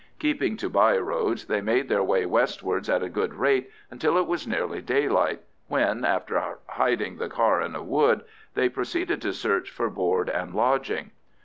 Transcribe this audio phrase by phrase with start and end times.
[0.17, 4.47] Keeping to byroads, they made their way westwards at a good rate until it was
[4.47, 8.21] nearly daylight, when, after hiding the car in a wood,
[8.55, 11.11] they proceeded to search for board and lodging.